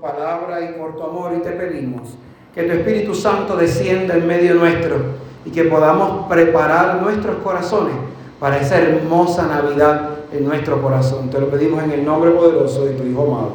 [0.00, 2.08] palabra y por tu amor y te pedimos
[2.54, 4.96] que tu Espíritu Santo descienda en medio nuestro
[5.44, 7.94] y que podamos preparar nuestros corazones
[8.38, 11.28] para esa hermosa Navidad en nuestro corazón.
[11.28, 13.52] Te lo pedimos en el nombre poderoso de tu Hijo amado.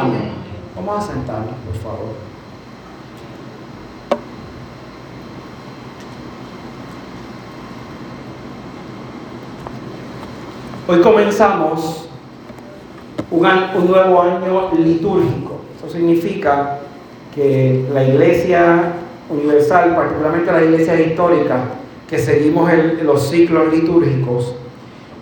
[0.00, 0.32] Amén.
[0.74, 2.24] Vamos a sentarnos, por favor.
[10.86, 12.08] Hoy comenzamos
[13.30, 15.53] un, un nuevo año litúrgico.
[15.84, 16.78] Eso significa
[17.34, 18.92] que la iglesia
[19.28, 21.64] universal, particularmente la iglesia histórica,
[22.08, 22.70] que seguimos
[23.02, 24.54] los ciclos litúrgicos,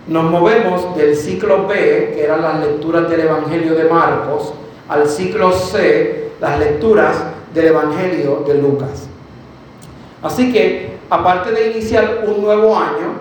[0.07, 4.53] nos movemos del ciclo B, que eran las lecturas del Evangelio de Marcos,
[4.87, 7.23] al ciclo C, las lecturas
[7.53, 9.07] del Evangelio de Lucas.
[10.21, 13.19] Así que, aparte de iniciar un nuevo año,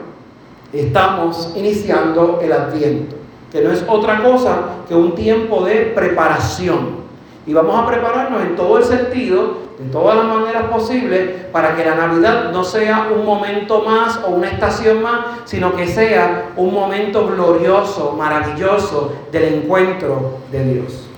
[0.72, 3.16] estamos iniciando el Adviento,
[3.50, 7.01] que no es otra cosa que un tiempo de preparación
[7.46, 11.84] y vamos a prepararnos en todo el sentido, de todas las maneras posibles, para que
[11.84, 16.72] la Navidad no sea un momento más o una estación más, sino que sea un
[16.72, 21.08] momento glorioso, maravilloso del encuentro de Dios.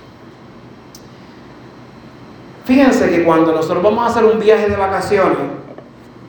[2.65, 5.37] Fíjense que cuando nosotros vamos a hacer un viaje de vacaciones,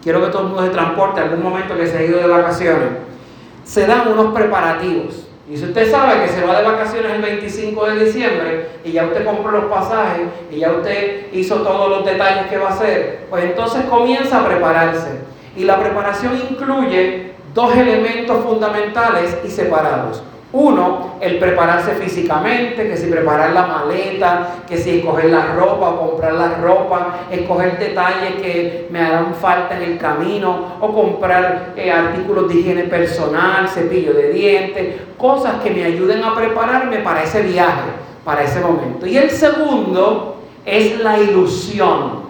[0.02, 2.88] quiero que todo el mundo se transporte algún momento que se ha ido de vacaciones,
[3.64, 5.25] se dan unos preparativos.
[5.48, 9.04] Y si usted sabe que se va de vacaciones el 25 de diciembre y ya
[9.04, 13.26] usted compró los pasajes y ya usted hizo todos los detalles que va a hacer,
[13.30, 15.20] pues entonces comienza a prepararse.
[15.56, 20.22] Y la preparación incluye dos elementos fundamentales y separados.
[20.58, 26.08] Uno, el prepararse físicamente, que si preparar la maleta, que si escoger la ropa o
[26.08, 31.90] comprar la ropa, escoger detalles que me harán falta en el camino, o comprar eh,
[31.90, 37.42] artículos de higiene personal, cepillo de dientes, cosas que me ayuden a prepararme para ese
[37.42, 37.90] viaje,
[38.24, 39.06] para ese momento.
[39.06, 42.22] Y el segundo es la ilusión,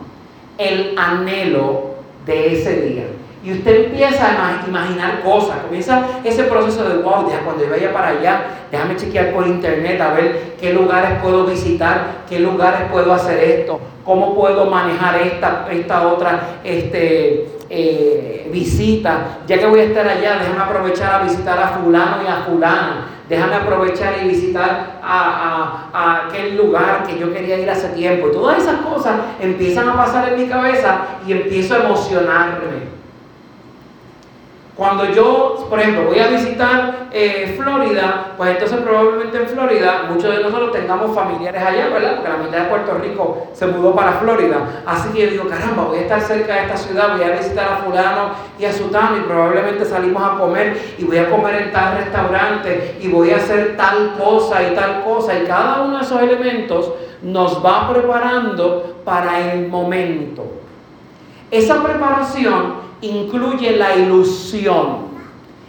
[0.58, 1.90] el anhelo
[2.26, 3.04] de ese día.
[3.44, 7.92] Y usted empieza a imaginar cosas, comienza ese proceso de, wow, ya cuando yo vaya
[7.92, 8.40] para allá,
[8.72, 13.78] déjame chequear por internet a ver qué lugares puedo visitar, qué lugares puedo hacer esto,
[14.04, 19.38] cómo puedo manejar esta, esta otra este, eh, visita.
[19.46, 23.06] Ya que voy a estar allá, déjame aprovechar a visitar a fulano y a fulana.
[23.28, 28.28] Déjame aprovechar y visitar a, a, a, aquel lugar que yo quería ir hace tiempo.
[28.28, 32.95] Todas esas cosas empiezan a pasar en mi cabeza y empiezo a emocionarme.
[34.76, 40.36] Cuando yo, por ejemplo, voy a visitar eh, Florida, pues entonces probablemente en Florida muchos
[40.36, 42.16] de nosotros tengamos familiares allá, ¿verdad?
[42.16, 44.82] Porque la mitad de Puerto Rico se mudó para Florida.
[44.84, 47.72] Así que yo digo, caramba, voy a estar cerca de esta ciudad, voy a visitar
[47.72, 51.72] a fulano y a sutano y probablemente salimos a comer y voy a comer en
[51.72, 55.38] tal restaurante y voy a hacer tal cosa y tal cosa.
[55.38, 56.92] Y cada uno de esos elementos
[57.22, 60.44] nos va preparando para el momento.
[61.50, 65.06] Esa preparación incluye la ilusión.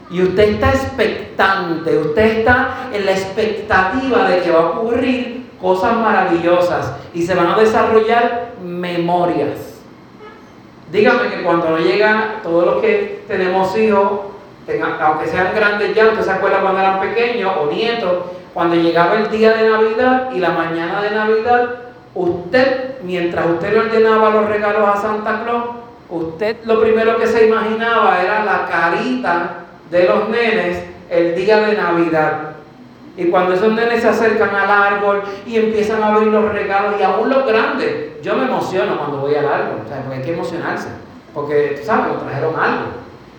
[0.10, 5.98] Y usted está expectante, usted está en la expectativa de que va a ocurrir cosas
[5.98, 9.82] maravillosas y se van a desarrollar memorias.
[10.92, 14.22] Dígame que cuando no llega, todos los que tenemos hijos,
[15.02, 18.18] aunque sean grandes ya, usted se acuerda cuando eran pequeños o nietos,
[18.54, 21.76] cuando llegaba el día de Navidad y la mañana de Navidad,
[22.16, 25.66] usted, mientras usted le ordenaba los regalos a Santa Claus,
[26.10, 31.76] usted lo primero que se imaginaba era la carita de los nenes el día de
[31.76, 32.52] Navidad.
[33.16, 37.04] Y cuando esos nenes se acercan al árbol y empiezan a abrir los regalos, y
[37.04, 40.90] aún los grandes, yo me emociono cuando voy al árbol, o sea, hay que emocionarse,
[41.34, 42.14] porque, ¿sabes?
[42.14, 42.86] Me trajeron algo.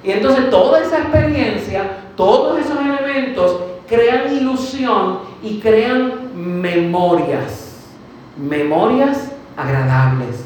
[0.02, 1.82] Y entonces toda esa experiencia,
[2.16, 7.86] todos esos elementos crean ilusión y crean memorias,
[8.36, 10.44] memorias agradables,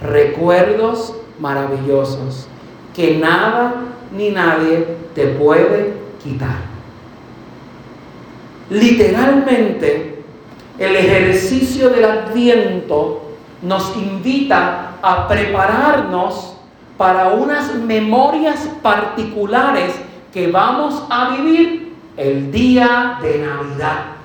[0.00, 2.46] recuerdos maravillosos
[2.94, 3.74] que nada
[4.16, 6.60] ni nadie te puede quitar.
[8.70, 10.22] Literalmente,
[10.78, 13.22] el ejercicio del adviento
[13.60, 16.54] nos invita a prepararnos
[16.96, 19.94] para unas memorias particulares
[20.32, 24.21] que vamos a vivir el día de Navidad.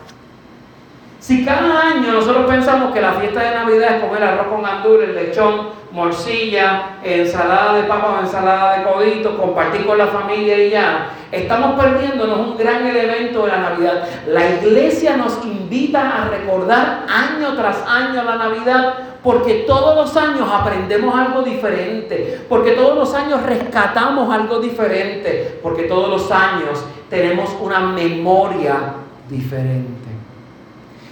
[1.27, 5.13] Si cada año nosotros pensamos que la fiesta de Navidad es comer arroz con gandules,
[5.13, 11.77] lechón, morcilla, ensalada de papas, ensalada de coditos, compartir con la familia y ya, estamos
[11.77, 14.07] perdiéndonos un gran elemento de la Navidad.
[14.27, 20.47] La iglesia nos invita a recordar año tras año la Navidad porque todos los años
[20.50, 27.53] aprendemos algo diferente, porque todos los años rescatamos algo diferente, porque todos los años tenemos
[27.59, 28.94] una memoria
[29.27, 30.06] diferente.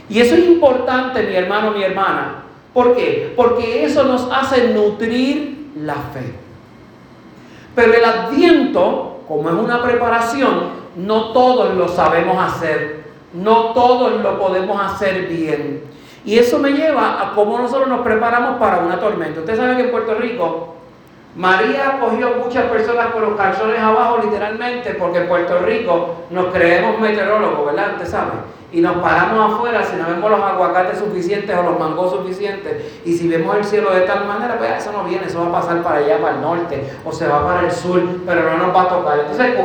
[0.09, 2.43] Y eso es importante, mi hermano, mi hermana.
[2.73, 3.33] ¿Por qué?
[3.35, 6.33] Porque eso nos hace nutrir la fe.
[7.73, 13.05] Pero el adviento, como es una preparación, no todos lo sabemos hacer.
[13.33, 15.83] No todos lo podemos hacer bien.
[16.23, 19.41] Y eso me lleva a cómo nosotros nos preparamos para una tormenta.
[19.41, 20.74] Usted sabe que en Puerto Rico
[21.35, 26.97] María cogió muchas personas con los calzones abajo literalmente porque en Puerto Rico nos creemos
[26.99, 27.95] meteorólogos, ¿verdad?
[27.95, 28.31] Usted sabe.
[28.71, 33.01] Y nos paramos afuera si no vemos los aguacates suficientes o los mangos suficientes.
[33.05, 35.61] Y si vemos el cielo de tal manera, pues eso no viene, eso va a
[35.61, 38.75] pasar para allá, para el norte, o se va para el sur, pero no nos
[38.75, 39.19] va a tocar.
[39.19, 39.55] Entonces,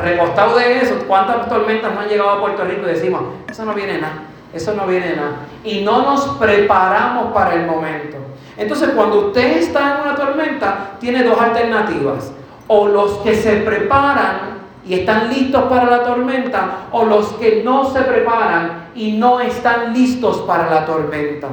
[0.00, 3.74] recostado de eso, ¿cuántas tormentas no han llegado a Puerto Rico y decimos, eso no
[3.74, 4.22] viene nada,
[4.52, 5.36] eso no viene nada?
[5.64, 8.27] Y no nos preparamos para el momento.
[8.58, 12.32] Entonces, cuando usted está en una tormenta, tiene dos alternativas.
[12.66, 17.90] O los que se preparan y están listos para la tormenta, o los que no
[17.90, 21.48] se preparan y no están listos para la tormenta.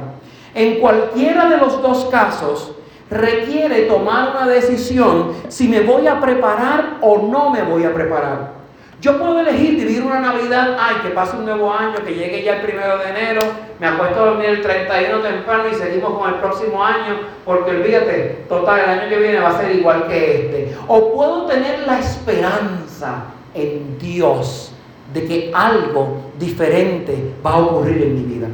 [0.54, 2.72] En cualquiera de los dos casos,
[3.10, 8.56] requiere tomar una decisión si me voy a preparar o no me voy a preparar.
[9.00, 12.56] Yo puedo elegir vivir una Navidad, ay, que pase un nuevo año, que llegue ya
[12.56, 13.42] el primero de enero,
[13.78, 18.44] me acuesto a dormir el 31 temprano y seguimos con el próximo año, porque olvídate,
[18.48, 20.76] total, el año que viene va a ser igual que este.
[20.88, 23.24] O puedo tener la esperanza
[23.54, 24.72] en Dios
[25.12, 28.48] de que algo diferente va a ocurrir en mi vida.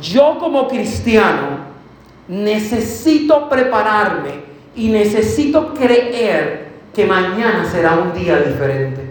[0.00, 1.68] Yo como cristiano
[2.28, 9.02] necesito prepararme y necesito creer que mañana será un día diferente.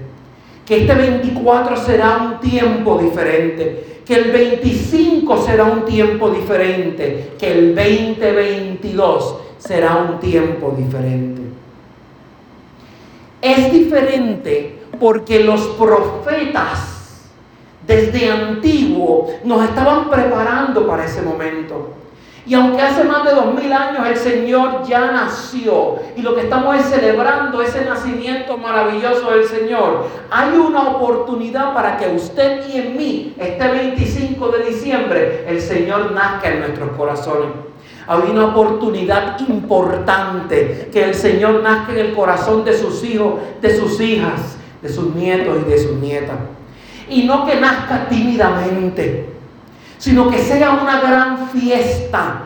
[0.66, 3.97] Que este 24 será un tiempo diferente.
[4.08, 7.34] Que el 25 será un tiempo diferente.
[7.38, 11.42] Que el 2022 será un tiempo diferente.
[13.42, 16.98] Es diferente porque los profetas
[17.86, 21.94] desde antiguo nos estaban preparando para ese momento.
[22.48, 26.44] Y aunque hace más de dos mil años el Señor ya nació y lo que
[26.44, 32.78] estamos es celebrando ese nacimiento maravilloso del Señor, hay una oportunidad para que usted y
[32.78, 37.50] en mí, este 25 de diciembre, el Señor nazca en nuestros corazones.
[38.08, 43.78] Hay una oportunidad importante que el Señor nazca en el corazón de sus hijos, de
[43.78, 46.38] sus hijas, de sus nietos y de sus nietas.
[47.10, 49.37] Y no que nazca tímidamente
[49.98, 52.44] sino que sea una gran fiesta,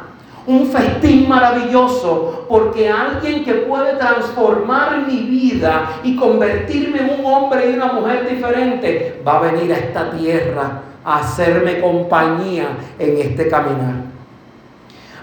[0.48, 7.70] un festín maravilloso, porque alguien que puede transformar mi vida y convertirme en un hombre
[7.70, 13.48] y una mujer diferente, va a venir a esta tierra a hacerme compañía en este
[13.48, 13.96] caminar.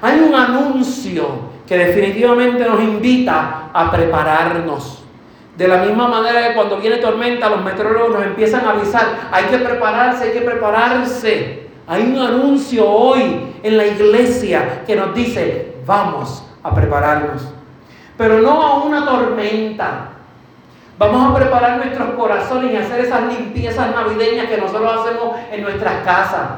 [0.01, 5.05] Hay un anuncio que definitivamente nos invita a prepararnos.
[5.57, 9.45] De la misma manera que cuando viene tormenta, los meteorólogos nos empiezan a avisar, hay
[9.47, 11.68] que prepararse, hay que prepararse.
[11.91, 17.49] Hay un anuncio hoy en la iglesia que nos dice, vamos a prepararnos.
[18.19, 20.11] Pero no a una tormenta.
[20.99, 26.05] Vamos a preparar nuestros corazones y hacer esas limpiezas navideñas que nosotros hacemos en nuestras
[26.05, 26.49] casas.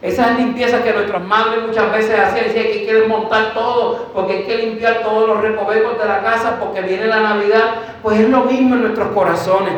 [0.00, 4.42] Esas limpiezas que nuestras madres muchas veces hacían, decían que quieren montar todo, porque hay
[4.44, 7.74] que limpiar todos los recovecos de la casa, porque viene la Navidad.
[8.04, 9.74] Pues es lo mismo en nuestros corazones.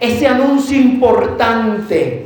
[0.00, 2.25] Ese anuncio importante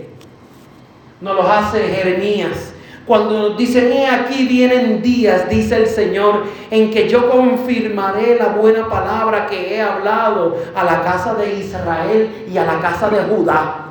[1.21, 2.75] nos lo hace Jeremías.
[3.07, 8.89] Cuando dicen, he aquí vienen días, dice el Señor, en que yo confirmaré la buena
[8.89, 13.87] palabra que he hablado a la casa de Israel y a la casa de Judá.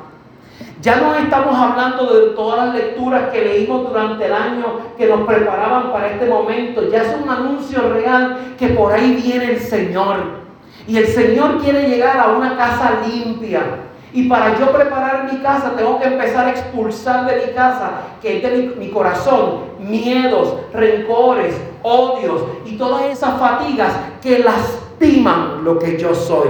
[0.80, 5.26] Ya no estamos hablando de todas las lecturas que leímos durante el año que nos
[5.26, 6.88] preparaban para este momento.
[6.90, 10.40] Ya es un anuncio real que por ahí viene el Señor.
[10.88, 13.62] Y el Señor quiere llegar a una casa limpia,
[14.12, 18.38] y para yo preparar mi casa, tengo que empezar a expulsar de mi casa, que
[18.38, 25.96] es de mi, corazón, miedos, rencores, odios y todas esas fatigas que lastiman lo que
[25.96, 26.48] yo soy,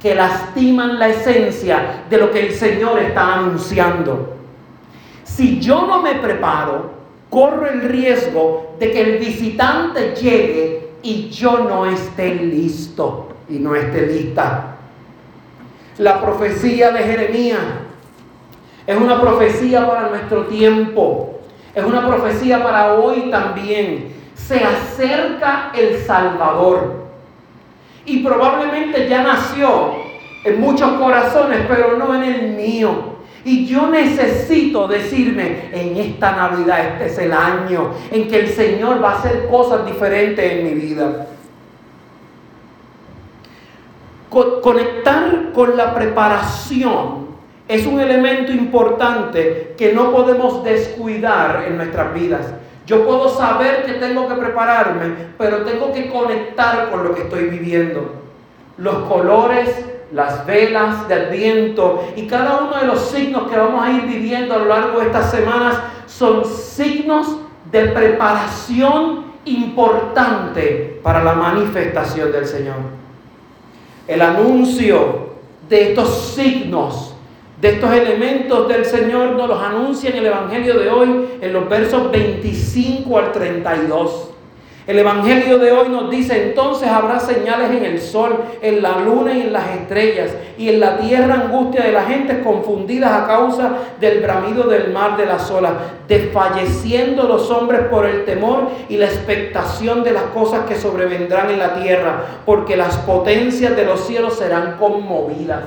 [0.00, 4.36] que lastiman la esencia de lo que el Señor está anunciando.
[5.24, 6.92] Si yo no me preparo,
[7.28, 13.74] corro el riesgo de que el visitante llegue y yo no esté listo y no
[13.74, 14.67] esté lista
[15.98, 17.58] la profecía de Jeremías
[18.86, 21.40] es una profecía para nuestro tiempo.
[21.74, 24.14] Es una profecía para hoy también.
[24.34, 27.08] Se acerca el Salvador.
[28.06, 29.92] Y probablemente ya nació
[30.44, 33.18] en muchos corazones, pero no en el mío.
[33.44, 39.02] Y yo necesito decirme, en esta Navidad, este es el año en que el Señor
[39.02, 41.26] va a hacer cosas diferentes en mi vida
[44.62, 47.28] conectar con la preparación
[47.66, 52.46] es un elemento importante que no podemos descuidar en nuestras vidas.
[52.86, 57.44] Yo puedo saber que tengo que prepararme, pero tengo que conectar con lo que estoy
[57.44, 58.14] viviendo.
[58.78, 63.90] Los colores, las velas de Adviento y cada uno de los signos que vamos a
[63.90, 67.36] ir viviendo a lo largo de estas semanas son signos
[67.70, 72.76] de preparación importante para la manifestación del Señor.
[74.08, 75.28] El anuncio
[75.68, 77.14] de estos signos
[77.60, 81.68] de estos elementos del Señor nos los anuncia en el Evangelio de hoy, en los
[81.68, 84.30] versos 25 al 32.
[84.88, 89.34] El Evangelio de hoy nos dice, entonces habrá señales en el sol, en la luna
[89.34, 93.70] y en las estrellas, y en la tierra angustia de las gentes confundidas a causa
[94.00, 95.74] del bramido del mar de las olas,
[96.08, 101.58] desfalleciendo los hombres por el temor y la expectación de las cosas que sobrevendrán en
[101.58, 105.64] la tierra, porque las potencias de los cielos serán conmovidas.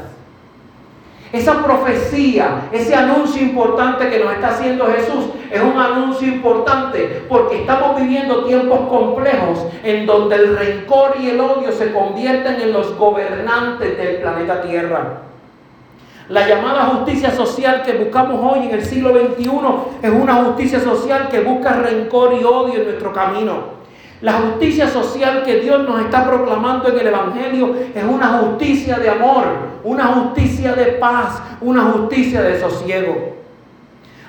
[1.34, 7.62] Esa profecía, ese anuncio importante que nos está haciendo Jesús, es un anuncio importante porque
[7.62, 12.98] estamos viviendo tiempos complejos en donde el rencor y el odio se convierten en los
[12.98, 15.22] gobernantes del planeta Tierra.
[16.28, 19.52] La llamada justicia social que buscamos hoy en el siglo XXI
[20.02, 23.81] es una justicia social que busca rencor y odio en nuestro camino.
[24.22, 29.10] La justicia social que Dios nos está proclamando en el Evangelio es una justicia de
[29.10, 29.46] amor,
[29.84, 33.34] una justicia de paz, una justicia de sosiego.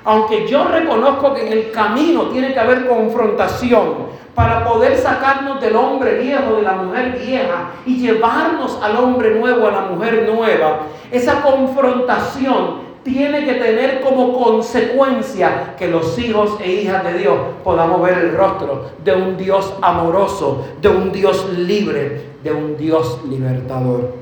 [0.04, 5.76] Aunque yo reconozco que en el camino tiene que haber confrontación para poder sacarnos del
[5.76, 10.86] hombre viejo, de la mujer vieja y llevarnos al hombre nuevo, a la mujer nueva,
[11.10, 18.00] esa confrontación tiene que tener como consecuencia que los hijos e hijas de Dios podamos
[18.02, 24.14] ver el rostro de un Dios amoroso, de un Dios libre, de un Dios libertador.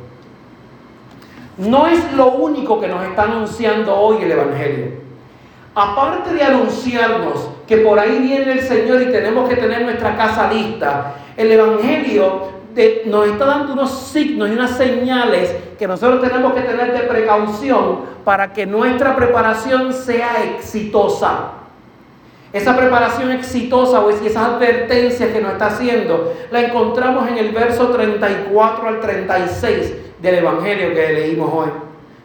[1.59, 4.93] No es lo único que nos está anunciando hoy el Evangelio.
[5.75, 10.51] Aparte de anunciarnos que por ahí viene el Señor y tenemos que tener nuestra casa
[10.51, 12.60] lista, el Evangelio
[13.07, 18.00] nos está dando unos signos y unas señales que nosotros tenemos que tener de precaución
[18.25, 21.53] para que nuestra preparación sea exitosa.
[22.53, 27.89] Esa preparación exitosa o esas advertencias que nos está haciendo, la encontramos en el verso
[27.91, 31.69] 34 al 36 del Evangelio que leímos hoy.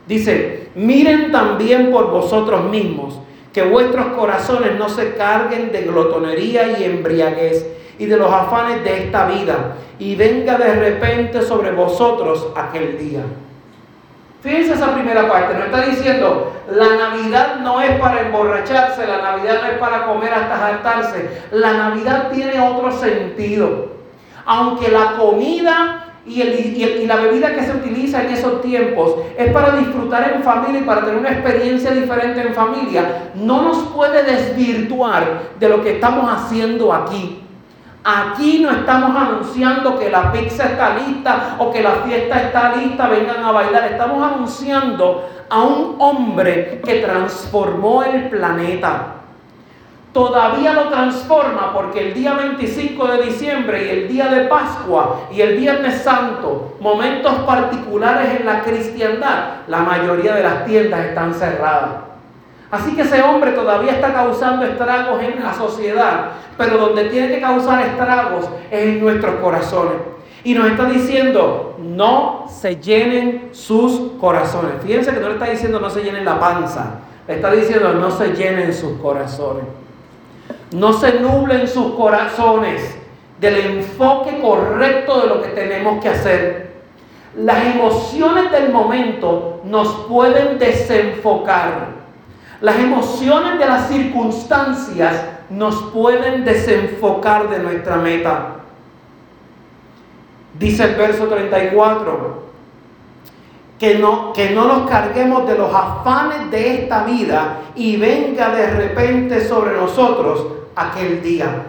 [0.07, 3.19] Dice, miren también por vosotros mismos,
[3.55, 7.65] que vuestros corazones no se carguen de glotonería y embriaguez
[7.97, 13.21] y de los afanes de esta vida, y venga de repente sobre vosotros aquel día.
[14.41, 19.61] Fíjense esa primera parte, nos está diciendo, la Navidad no es para emborracharse, la Navidad
[19.61, 23.95] no es para comer hasta saltarse, la Navidad tiene otro sentido.
[24.45, 29.75] Aunque la comida y, y, la bebida que se utiliza en esos tiempos es para
[29.75, 35.41] disfrutar en familia y para tener una experiencia diferente en familia, no nos puede desvirtuar
[35.59, 37.41] de lo que estamos haciendo aquí.
[38.03, 43.07] Aquí no estamos anunciando que la pizza está lista o que la fiesta está lista,
[43.07, 43.91] vengan a bailar.
[43.91, 49.24] Estamos anunciando a un hombre que transformó el planeta.
[50.15, 55.41] Todavía lo transforma porque el día 25 de diciembre y el día de Pascua y
[55.41, 61.89] el Viernes Santo, momentos particulares en la cristiandad, la mayoría de las tiendas están cerradas.
[62.71, 67.41] Así que ese hombre todavía está causando estragos en la sociedad, pero donde tiene que
[67.41, 69.97] causar estragos es en nuestros corazones.
[70.45, 74.75] Y nos está diciendo, no se llenen sus corazones.
[74.81, 78.09] Fíjense que no le está diciendo no se llenen la panza, le está diciendo no
[78.09, 79.65] se llenen sus corazones.
[80.71, 82.95] No se nublen sus corazones
[83.39, 86.75] del enfoque correcto de lo que tenemos que hacer.
[87.35, 91.89] Las emociones del momento nos pueden desenfocar.
[92.61, 98.55] Las emociones de las circunstancias nos pueden desenfocar de nuestra meta.
[100.57, 102.43] Dice el verso 34,
[103.79, 108.67] que no, que no nos carguemos de los afanes de esta vida y venga de
[108.67, 111.63] repente sobre nosotros aquel día.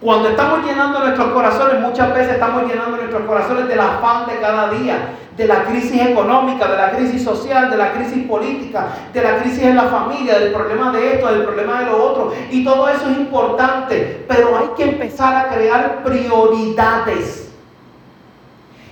[0.00, 4.70] Cuando estamos llenando nuestros corazones, muchas veces estamos llenando nuestros corazones del afán de cada
[4.70, 9.38] día, de la crisis económica, de la crisis social, de la crisis política, de la
[9.38, 12.32] crisis en la familia, del problema de esto, del problema de lo otro.
[12.48, 17.47] Y todo eso es importante, pero hay que empezar a crear prioridades.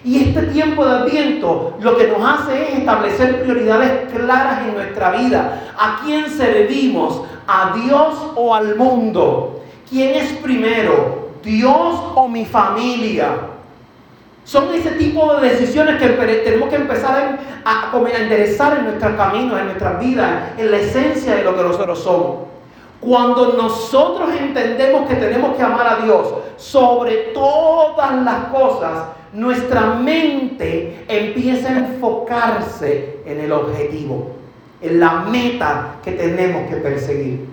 [0.07, 5.11] Y este tiempo de adviento lo que nos hace es establecer prioridades claras en nuestra
[5.11, 5.73] vida.
[5.77, 7.23] ¿A quién servimos?
[7.49, 9.63] ¿A Dios o al mundo?
[9.91, 11.31] ¿Quién es primero?
[11.43, 13.31] ¿Dios o mi familia?
[14.45, 19.59] Son ese tipo de decisiones que tenemos que empezar a, a enderezar en nuestros caminos,
[19.59, 22.37] en nuestras vidas, en la esencia de lo que nosotros somos.
[23.01, 31.05] Cuando nosotros entendemos que tenemos que amar a Dios sobre todas las cosas, nuestra mente
[31.09, 34.33] empieza a enfocarse en el objetivo,
[34.81, 37.47] en la meta que tenemos que perseguir.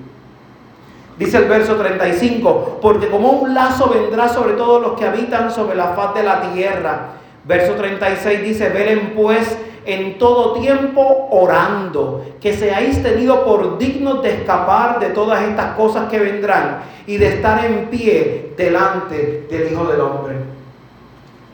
[1.19, 5.75] Dice el verso 35, porque como un lazo vendrá sobre todos los que habitan sobre
[5.75, 7.15] la faz de la tierra.
[7.43, 14.35] Verso 36 dice, velen pues en todo tiempo orando, que seáis tenidos por dignos de
[14.35, 19.83] escapar de todas estas cosas que vendrán y de estar en pie delante del Hijo
[19.83, 20.62] del Hombre.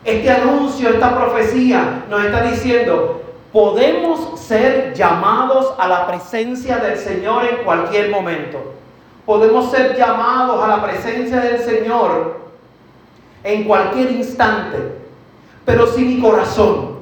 [0.04, 7.44] Este anuncio, esta profecía nos está diciendo, podemos ser llamados a la presencia del Señor
[7.44, 8.74] en cualquier momento.
[9.26, 12.40] Podemos ser llamados a la presencia del Señor
[13.44, 14.78] en cualquier instante.
[15.66, 17.00] Pero si mi corazón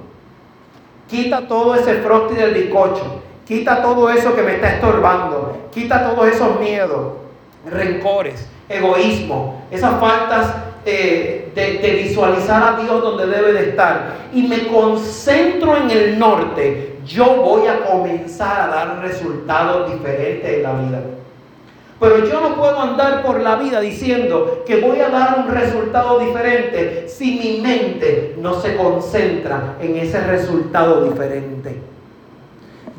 [1.09, 6.27] quita todo ese frosty del bizcocho, quita todo eso que me está estorbando, quita todos
[6.27, 7.13] esos miedos,
[7.65, 10.55] rencores, egoísmo, esas faltas
[11.59, 17.25] de, visualizar a Dios donde debe de estar y me concentro en el norte, yo
[17.43, 21.01] voy a comenzar a dar resultados diferentes en la vida.
[22.01, 26.21] Pero yo no puedo andar por la vida diciendo que voy a dar un resultado
[26.21, 31.81] diferente si mi mente no se concentra en ese resultado diferente.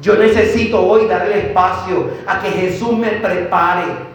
[0.01, 4.09] Yo necesito hoy darle espacio a que Jesús me prepare.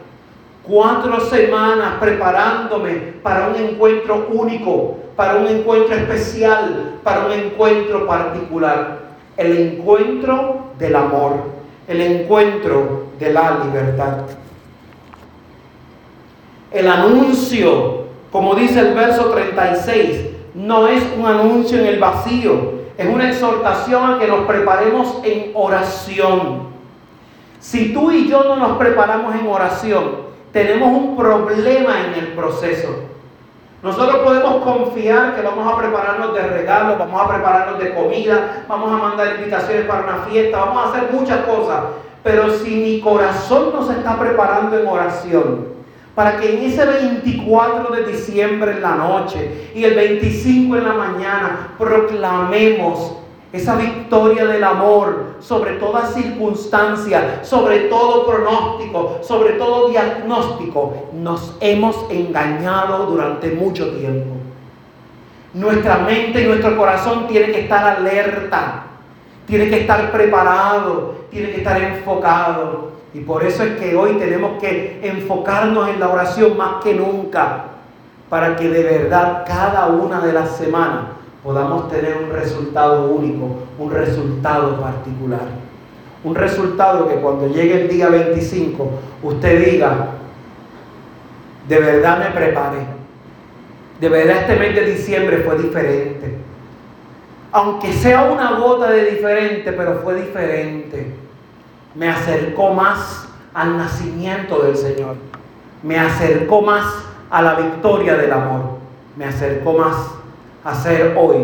[0.66, 9.00] Cuatro semanas preparándome para un encuentro único, para un encuentro especial, para un encuentro particular.
[9.36, 11.34] El encuentro del amor,
[11.86, 14.22] el encuentro de la libertad.
[16.70, 23.06] El anuncio, como dice el verso 36, no es un anuncio en el vacío, es
[23.06, 26.68] una exhortación a que nos preparemos en oración.
[27.60, 30.23] Si tú y yo no nos preparamos en oración,
[30.54, 32.94] tenemos un problema en el proceso.
[33.82, 38.92] Nosotros podemos confiar que vamos a prepararnos de regalos, vamos a prepararnos de comida, vamos
[38.92, 41.82] a mandar invitaciones para una fiesta, vamos a hacer muchas cosas.
[42.22, 45.66] Pero si mi corazón no se está preparando en oración,
[46.14, 50.94] para que en ese 24 de diciembre en la noche y el 25 en la
[50.94, 53.23] mañana proclamemos
[53.54, 60.92] esa victoria del amor sobre toda circunstancia, sobre todo pronóstico, sobre todo diagnóstico.
[61.12, 64.34] Nos hemos engañado durante mucho tiempo.
[65.52, 68.86] Nuestra mente y nuestro corazón tiene que estar alerta,
[69.46, 72.90] tiene que estar preparado, tiene que estar enfocado.
[73.14, 77.66] Y por eso es que hoy tenemos que enfocarnos en la oración más que nunca,
[78.28, 81.04] para que de verdad cada una de las semanas
[81.44, 85.46] podamos tener un resultado único, un resultado particular.
[86.24, 88.90] Un resultado que cuando llegue el día 25
[89.22, 90.08] usted diga,
[91.68, 92.78] de verdad me preparé.
[94.00, 96.38] De verdad este mes de diciembre fue diferente.
[97.52, 101.24] Aunque sea una gota de diferente, pero fue diferente
[101.94, 105.16] me acercó más al nacimiento del Señor,
[105.82, 106.86] me acercó más
[107.30, 108.78] a la victoria del amor,
[109.16, 109.96] me acercó más
[110.64, 111.38] a ser hoy,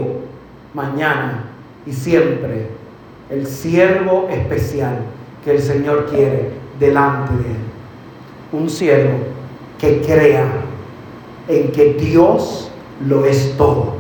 [0.74, 1.44] mañana
[1.87, 2.68] y siempre
[3.28, 4.98] el siervo especial
[5.44, 7.56] que el Señor quiere delante de él.
[8.52, 9.18] Un siervo
[9.78, 10.46] que crea
[11.48, 12.70] en que Dios
[13.06, 13.94] lo es todo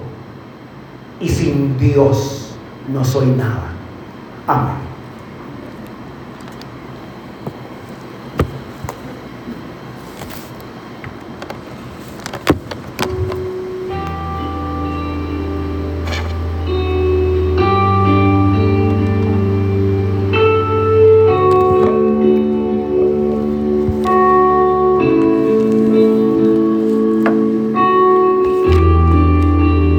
[1.20, 2.56] y sin Dios
[2.88, 3.72] no soy nada.
[4.46, 4.89] Amén.